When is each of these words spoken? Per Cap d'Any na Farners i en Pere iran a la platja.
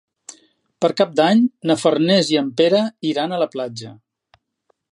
Per 0.85 0.89
Cap 1.01 1.11
d'Any 1.19 1.43
na 1.71 1.75
Farners 1.81 2.31
i 2.35 2.39
en 2.41 2.47
Pere 2.61 2.81
iran 3.11 3.35
a 3.35 3.39
la 3.45 3.49
platja. 3.57 3.93